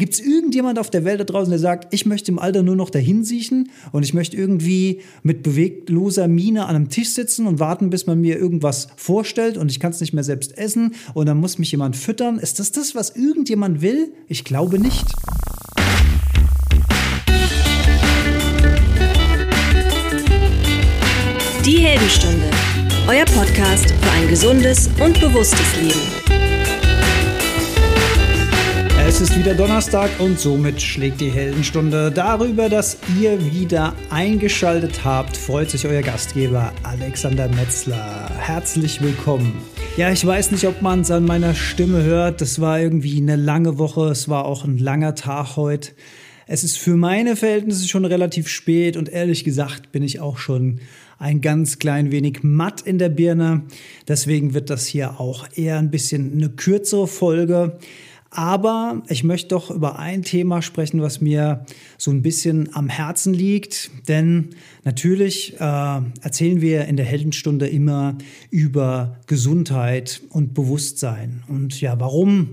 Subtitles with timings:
[0.00, 2.74] Gibt es irgendjemand auf der Welt da draußen, der sagt, ich möchte im Alter nur
[2.74, 7.58] noch dahin siechen und ich möchte irgendwie mit bewegtloser Miene an einem Tisch sitzen und
[7.60, 11.26] warten, bis man mir irgendwas vorstellt und ich kann es nicht mehr selbst essen und
[11.26, 12.38] dann muss mich jemand füttern?
[12.38, 14.14] Ist das das, was irgendjemand will?
[14.26, 15.04] Ich glaube nicht.
[21.66, 22.50] Die Heldenstunde,
[23.06, 26.49] euer Podcast für ein gesundes und bewusstes Leben.
[29.20, 32.10] Es ist wieder Donnerstag und somit schlägt die Heldenstunde.
[32.10, 38.30] Darüber, dass ihr wieder eingeschaltet habt, freut sich euer Gastgeber Alexander Metzler.
[38.38, 39.52] Herzlich willkommen.
[39.98, 42.40] Ja, ich weiß nicht, ob man es an meiner Stimme hört.
[42.40, 44.08] Das war irgendwie eine lange Woche.
[44.08, 45.90] Es war auch ein langer Tag heute.
[46.46, 50.80] Es ist für meine Verhältnisse schon relativ spät und ehrlich gesagt bin ich auch schon
[51.18, 53.64] ein ganz klein wenig matt in der Birne.
[54.08, 57.76] Deswegen wird das hier auch eher ein bisschen eine kürzere Folge.
[58.30, 61.64] Aber ich möchte doch über ein Thema sprechen, was mir
[61.98, 63.90] so ein bisschen am Herzen liegt.
[64.06, 64.50] Denn
[64.84, 68.16] natürlich äh, erzählen wir in der Heldenstunde immer
[68.50, 71.42] über Gesundheit und Bewusstsein.
[71.48, 72.50] Und ja, warum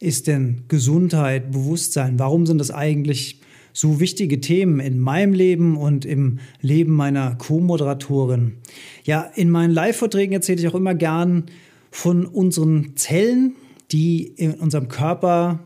[0.00, 3.40] ist denn Gesundheit, Bewusstsein, warum sind das eigentlich
[3.72, 8.54] so wichtige Themen in meinem Leben und im Leben meiner Co-Moderatorin?
[9.04, 11.44] Ja, in meinen Live-Vorträgen erzähle ich auch immer gern
[11.92, 13.54] von unseren Zellen,
[13.92, 15.60] die in unserem Körper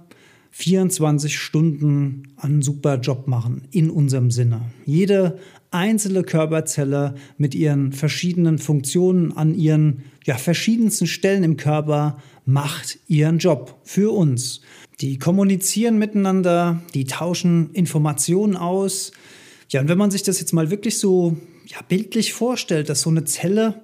[0.51, 4.63] 24 Stunden einen super Job machen, in unserem Sinne.
[4.87, 5.39] Jede
[5.73, 13.39] einzelne Körperzelle mit ihren verschiedenen Funktionen an ihren ja, verschiedensten Stellen im Körper macht ihren
[13.39, 14.61] Job für uns.
[15.01, 19.11] Die kommunizieren miteinander, die tauschen Informationen aus.
[19.71, 21.37] Ja, und wenn man sich das jetzt mal wirklich so
[21.67, 23.83] ja, bildlich vorstellt, dass so eine Zelle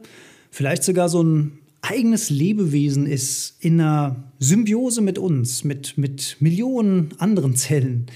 [0.50, 7.10] vielleicht sogar so ein eigenes Lebewesen ist in einer Symbiose mit uns, mit, mit Millionen
[7.18, 8.06] anderen Zellen,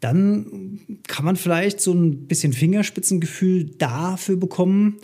[0.00, 4.98] dann kann man vielleicht so ein bisschen Fingerspitzengefühl dafür bekommen,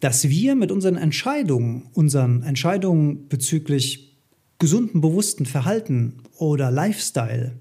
[0.00, 4.16] dass wir mit unseren Entscheidungen, unseren Entscheidungen bezüglich
[4.58, 7.52] gesunden, bewussten Verhalten oder Lifestyle,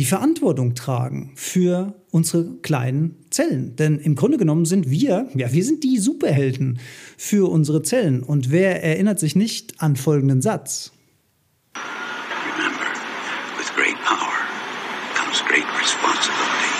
[0.00, 3.76] die Verantwortung tragen für unsere kleinen Zellen.
[3.76, 6.78] Denn im Grunde genommen sind wir, ja, wir sind die Superhelden
[7.18, 8.22] für unsere Zellen.
[8.22, 10.92] Und wer erinnert sich nicht an folgenden Satz?
[11.76, 12.86] Remember,
[13.58, 14.32] with great power
[15.14, 16.72] comes great responsibility.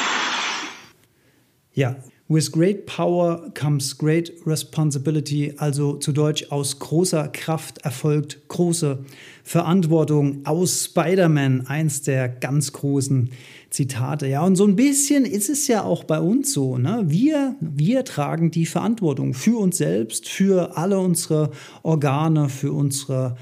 [1.75, 1.97] Ja,
[2.33, 9.01] With great power comes great responsibility, also zu Deutsch aus großer Kraft erfolgt große
[9.43, 13.31] Verantwortung aus Spider-Man, eins der ganz großen
[13.71, 14.29] Zitate.
[14.29, 16.79] Ja, und so ein bisschen ist es ja auch bei uns so.
[16.79, 17.03] Ne?
[17.09, 21.51] Wir, wir tragen die Verantwortung für uns selbst, für alle unsere
[21.83, 23.35] Organe, für unsere,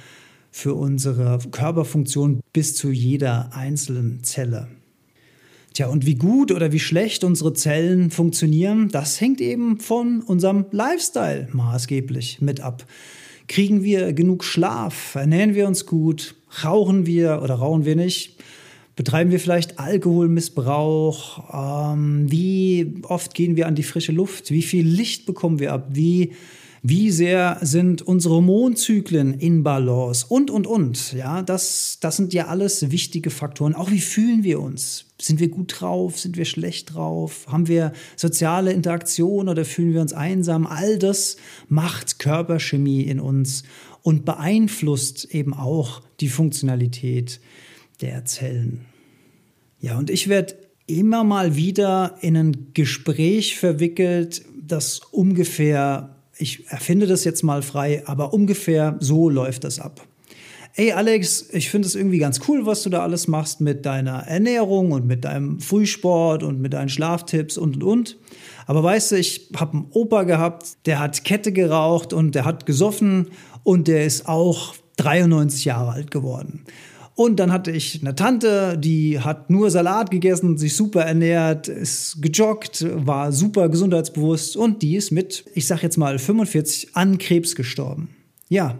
[0.51, 4.69] für unsere Körperfunktion bis zu jeder einzelnen Zelle.
[5.79, 10.67] Tja, und wie gut oder wie schlecht unsere Zellen funktionieren, das hängt eben von unserem
[10.73, 12.85] Lifestyle maßgeblich mit ab.
[13.47, 15.15] Kriegen wir genug Schlaf?
[15.15, 16.35] Ernähren wir uns gut?
[16.65, 18.43] Rauchen wir oder rauchen wir nicht?
[18.97, 21.95] Betreiben wir vielleicht Alkoholmissbrauch?
[21.95, 24.51] Ähm, wie oft gehen wir an die frische Luft?
[24.51, 25.91] Wie viel Licht bekommen wir ab?
[25.91, 26.33] Wie
[26.83, 31.13] wie sehr sind unsere Hormonzyklen in Balance und, und, und.
[31.13, 33.75] Ja, das, das sind ja alles wichtige Faktoren.
[33.75, 35.07] Auch wie fühlen wir uns?
[35.21, 36.19] Sind wir gut drauf?
[36.19, 37.47] Sind wir schlecht drauf?
[37.49, 40.67] Haben wir soziale Interaktion oder fühlen wir uns einsam?
[40.67, 41.37] All das
[41.69, 43.65] macht Körperchemie in uns
[44.03, 47.41] und beeinflusst eben auch die Funktionalität
[48.01, 48.85] der Zellen.
[49.81, 50.55] Ja, und ich werde
[50.87, 58.03] immer mal wieder in ein Gespräch verwickelt, das ungefähr ich erfinde das jetzt mal frei,
[58.07, 60.07] aber ungefähr so läuft das ab.
[60.75, 64.29] Ey Alex, ich finde es irgendwie ganz cool, was du da alles machst mit deiner
[64.29, 68.19] Ernährung und mit deinem Frühsport und mit deinen Schlaftipps und und und.
[68.67, 72.65] Aber weißt du, ich habe einen Opa gehabt, der hat Kette geraucht und der hat
[72.65, 73.31] gesoffen
[73.65, 76.65] und der ist auch 93 Jahre alt geworden.
[77.19, 82.23] Und dann hatte ich eine Tante, die hat nur Salat gegessen, sich super ernährt, ist
[82.23, 87.57] gejoggt, war super gesundheitsbewusst und die ist mit, ich sag jetzt mal 45, an Krebs
[87.57, 88.11] gestorben.
[88.49, 88.79] Ja,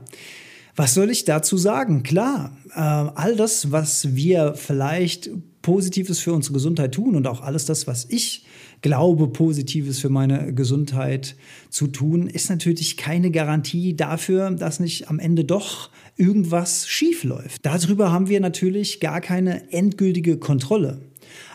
[0.77, 2.05] was soll ich dazu sagen?
[2.05, 5.31] Klar, äh, all das, was wir vielleicht
[5.61, 8.45] Positives für unsere Gesundheit tun und auch alles das, was ich
[8.81, 11.37] glaube, Positives für meine Gesundheit
[11.71, 17.65] zu tun, ist natürlich keine Garantie dafür, dass nicht am Ende doch irgendwas schief läuft.
[17.65, 21.08] Darüber haben wir natürlich gar keine endgültige Kontrolle.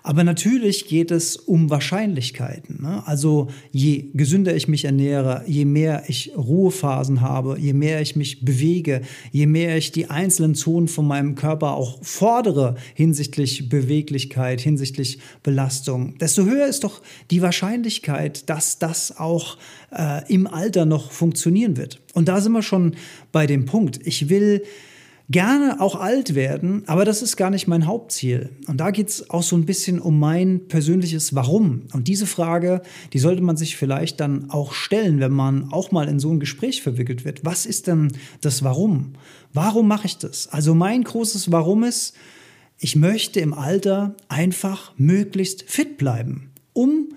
[0.03, 2.81] Aber natürlich geht es um Wahrscheinlichkeiten.
[2.81, 3.03] Ne?
[3.05, 8.43] Also je gesünder ich mich ernähre, je mehr ich Ruhephasen habe, je mehr ich mich
[8.43, 15.19] bewege, je mehr ich die einzelnen Zonen von meinem Körper auch fordere hinsichtlich Beweglichkeit, hinsichtlich
[15.41, 19.57] Belastung, desto höher ist doch die Wahrscheinlichkeit, dass das auch
[19.91, 22.01] äh, im Alter noch funktionieren wird.
[22.13, 22.95] Und da sind wir schon
[23.31, 23.99] bei dem Punkt.
[24.05, 24.63] Ich will
[25.29, 28.49] gerne auch alt werden, aber das ist gar nicht mein Hauptziel.
[28.67, 31.83] Und da geht es auch so ein bisschen um mein persönliches Warum.
[31.93, 32.81] Und diese Frage,
[33.13, 36.39] die sollte man sich vielleicht dann auch stellen, wenn man auch mal in so ein
[36.39, 37.45] Gespräch verwickelt wird.
[37.45, 38.11] Was ist denn
[38.41, 39.13] das Warum?
[39.53, 40.47] Warum mache ich das?
[40.49, 42.15] Also mein großes Warum ist,
[42.77, 47.09] ich möchte im Alter einfach möglichst fit bleiben, um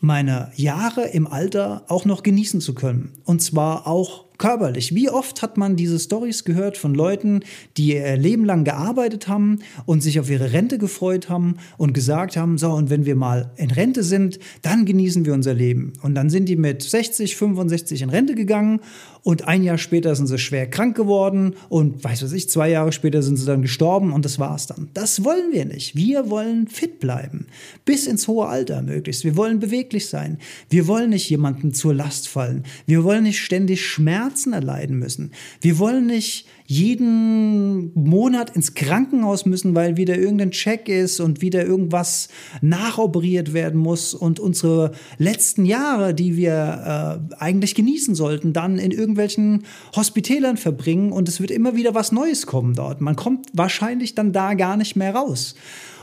[0.00, 3.12] meine Jahre im Alter auch noch genießen zu können.
[3.22, 4.92] Und zwar auch körperlich.
[4.92, 7.44] Wie oft hat man diese Stories gehört von Leuten,
[7.76, 12.36] die ihr Leben lang gearbeitet haben und sich auf ihre Rente gefreut haben und gesagt
[12.36, 15.92] haben, so, und wenn wir mal in Rente sind, dann genießen wir unser Leben.
[16.02, 18.80] Und dann sind die mit 60, 65 in Rente gegangen
[19.22, 22.92] und ein Jahr später sind sie schwer krank geworden und weiß was ich, zwei Jahre
[22.92, 24.88] später sind sie dann gestorben und das war's dann.
[24.94, 25.94] Das wollen wir nicht.
[25.94, 27.46] Wir wollen fit bleiben.
[27.84, 29.24] Bis ins hohe Alter möglichst.
[29.24, 30.38] Wir wollen beweglich sein.
[30.68, 32.64] Wir wollen nicht jemandem zur Last fallen.
[32.86, 35.30] Wir wollen nicht ständig Schmerzen erleiden müssen.
[35.60, 41.66] Wir wollen nicht jeden Monat ins Krankenhaus müssen, weil wieder irgendein Check ist und wieder
[41.66, 42.28] irgendwas
[42.62, 48.90] nachoperiert werden muss und unsere letzten Jahre, die wir äh, eigentlich genießen sollten, dann in
[49.12, 49.64] irgendwelchen
[49.94, 53.00] Hospitälern verbringen und es wird immer wieder was Neues kommen dort.
[53.00, 55.54] Man kommt wahrscheinlich dann da gar nicht mehr raus.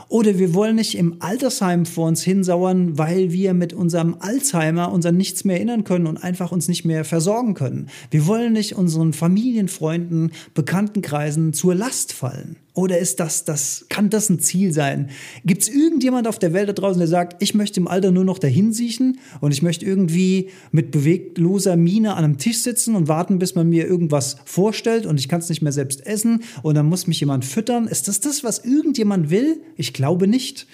[0.08, 5.06] Oder wir wollen nicht im Altersheim vor uns hinsauern, weil wir mit unserem Alzheimer uns
[5.06, 7.88] an nichts mehr erinnern können und einfach uns nicht mehr versorgen können.
[8.10, 12.56] Wir wollen nicht unseren Familienfreunden, Bekanntenkreisen zur Last fallen.
[12.72, 15.10] Oder ist das, das, kann das ein Ziel sein?
[15.44, 18.24] Gibt es irgendjemand auf der Welt da draußen, der sagt, ich möchte im Alter nur
[18.24, 23.08] noch dahin siechen und ich möchte irgendwie mit bewegloser Miene an einem Tisch sitzen und
[23.08, 26.76] warten, bis man mir irgendwas vorstellt und ich kann es nicht mehr selbst essen und
[26.76, 27.88] dann muss mich jemand füttern?
[27.88, 29.60] Ist das das, was irgendjemand will?
[29.76, 30.68] Ich glaube nicht.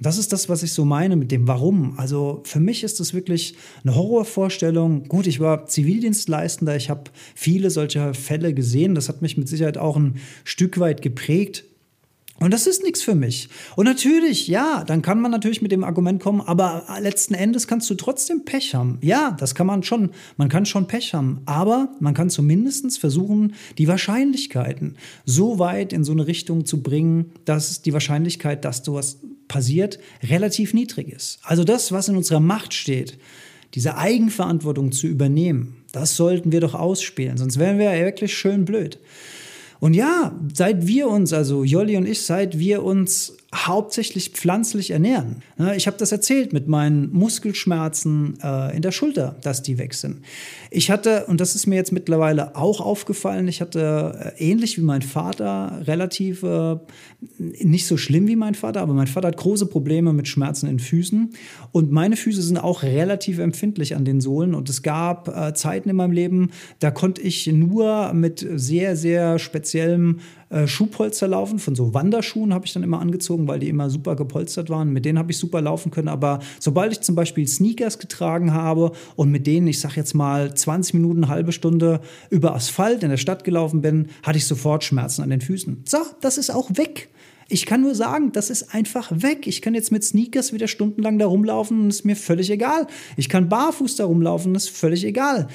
[0.00, 1.98] Das ist das, was ich so meine mit dem Warum.
[1.98, 3.54] Also für mich ist das wirklich
[3.84, 5.04] eine Horrorvorstellung.
[5.04, 7.04] Gut, ich war Zivildienstleistender, ich habe
[7.34, 8.94] viele solcher Fälle gesehen.
[8.94, 11.64] Das hat mich mit Sicherheit auch ein Stück weit geprägt.
[12.40, 13.48] Und das ist nichts für mich.
[13.76, 17.88] Und natürlich, ja, dann kann man natürlich mit dem Argument kommen, aber letzten Endes kannst
[17.88, 18.98] du trotzdem Pech haben.
[19.02, 20.10] Ja, das kann man schon.
[20.36, 21.40] Man kann schon Pech haben.
[21.46, 27.32] Aber man kann zumindest versuchen, die Wahrscheinlichkeiten so weit in so eine Richtung zu bringen,
[27.44, 31.38] dass die Wahrscheinlichkeit, dass du was passiert, relativ niedrig ist.
[31.44, 33.16] Also das, was in unserer Macht steht,
[33.74, 38.64] diese Eigenverantwortung zu übernehmen, das sollten wir doch ausspielen, sonst wären wir ja wirklich schön
[38.64, 38.98] blöd.
[39.80, 45.42] Und ja, seit wir uns, also Jolli und ich, seit wir uns hauptsächlich pflanzlich ernähren.
[45.56, 49.94] Ne, ich habe das erzählt mit meinen Muskelschmerzen äh, in der Schulter, dass die weg
[49.94, 50.22] sind.
[50.70, 54.82] Ich hatte, und das ist mir jetzt mittlerweile auch aufgefallen, ich hatte äh, ähnlich wie
[54.82, 56.76] mein Vater relativ, äh,
[57.38, 60.80] nicht so schlimm wie mein Vater, aber mein Vater hat große Probleme mit Schmerzen in
[60.80, 61.34] Füßen.
[61.70, 64.54] Und meine Füße sind auch relativ empfindlich an den Sohlen.
[64.54, 66.50] Und es gab Zeiten in meinem Leben,
[66.80, 70.20] da konnte ich nur mit sehr, sehr speziellem
[70.50, 71.58] äh, Schuhpolster laufen.
[71.58, 74.92] Von so Wanderschuhen habe ich dann immer angezogen, weil die immer super gepolstert waren.
[74.92, 76.08] Mit denen habe ich super laufen können.
[76.08, 80.54] Aber sobald ich zum Beispiel Sneakers getragen habe und mit denen, ich sage jetzt mal,
[80.54, 85.22] 20 Minuten, halbe Stunde über Asphalt in der Stadt gelaufen bin, hatte ich sofort Schmerzen
[85.22, 85.82] an den Füßen.
[85.86, 87.08] So, das ist auch weg.
[87.48, 89.46] Ich kann nur sagen, das ist einfach weg.
[89.46, 92.86] Ich kann jetzt mit Sneakers wieder stundenlang da rumlaufen und ist mir völlig egal.
[93.16, 95.48] Ich kann barfuß da rumlaufen ist völlig egal.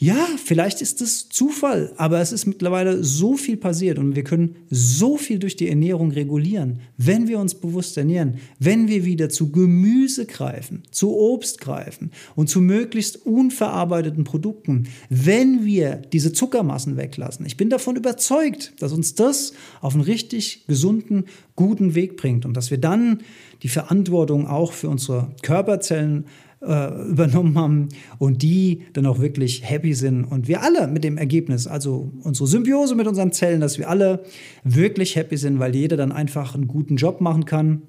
[0.00, 4.54] Ja, vielleicht ist es Zufall, aber es ist mittlerweile so viel passiert und wir können
[4.70, 9.50] so viel durch die Ernährung regulieren, wenn wir uns bewusst ernähren, wenn wir wieder zu
[9.50, 17.44] Gemüse greifen, zu Obst greifen und zu möglichst unverarbeiteten Produkten, wenn wir diese Zuckermassen weglassen.
[17.44, 21.24] Ich bin davon überzeugt, dass uns das auf einen richtig gesunden,
[21.56, 23.22] guten Weg bringt und dass wir dann
[23.64, 26.26] die Verantwortung auch für unsere Körperzellen
[26.60, 27.88] äh, übernommen haben
[28.18, 32.46] und die dann auch wirklich happy sind und wir alle mit dem Ergebnis, also unsere
[32.46, 34.24] Symbiose mit unseren Zellen, dass wir alle
[34.64, 37.82] wirklich happy sind, weil jeder dann einfach einen guten Job machen kann.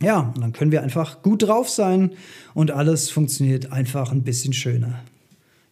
[0.00, 2.10] Ja, und dann können wir einfach gut drauf sein
[2.54, 5.00] und alles funktioniert einfach ein bisschen schöner.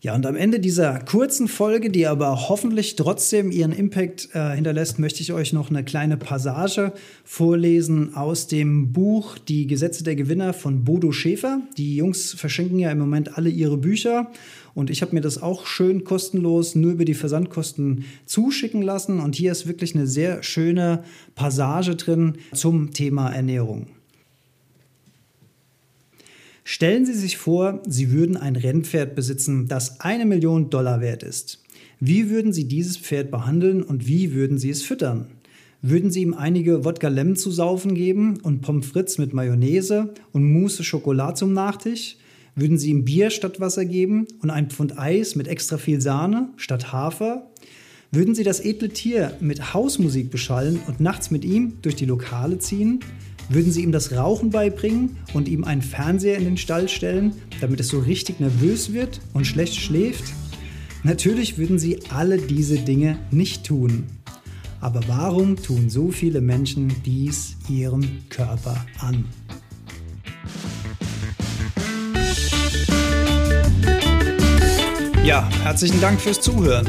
[0.02, 4.98] Ja, und am Ende dieser kurzen Folge, die aber hoffentlich trotzdem ihren Impact äh, hinterlässt,
[4.98, 10.54] möchte ich euch noch eine kleine Passage vorlesen aus dem Buch Die Gesetze der Gewinner
[10.54, 11.60] von Bodo Schäfer.
[11.76, 14.30] Die Jungs verschenken ja im Moment alle ihre Bücher
[14.72, 19.20] und ich habe mir das auch schön kostenlos nur über die Versandkosten zuschicken lassen.
[19.20, 21.04] Und hier ist wirklich eine sehr schöne
[21.34, 23.99] Passage drin zum Thema Ernährung.
[26.64, 31.62] Stellen Sie sich vor, Sie würden ein Rennpferd besitzen, das eine Million Dollar wert ist.
[32.00, 35.26] Wie würden Sie dieses Pferd behandeln und wie würden Sie es füttern?
[35.82, 40.44] Würden Sie ihm einige Wodka Lemon zu saufen geben und Pommes frites mit Mayonnaise und
[40.44, 42.16] Mousse Schokolade zum Nachtisch?
[42.54, 46.50] Würden Sie ihm Bier statt Wasser geben und ein Pfund Eis mit extra viel Sahne
[46.56, 47.50] statt Hafer?
[48.12, 52.58] Würden Sie das edle Tier mit Hausmusik beschallen und nachts mit ihm durch die Lokale
[52.58, 53.00] ziehen?
[53.52, 57.80] Würden Sie ihm das Rauchen beibringen und ihm einen Fernseher in den Stall stellen, damit
[57.80, 60.22] es so richtig nervös wird und schlecht schläft?
[61.02, 64.06] Natürlich würden Sie alle diese Dinge nicht tun.
[64.80, 69.24] Aber warum tun so viele Menschen dies ihrem Körper an?
[75.24, 76.86] Ja, herzlichen Dank fürs Zuhören.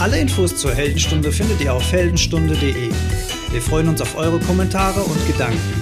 [0.00, 2.90] Alle Infos zur Heldenstunde findet ihr auf heldenstunde.de.
[3.52, 5.81] Wir freuen uns auf eure Kommentare und Gedanken.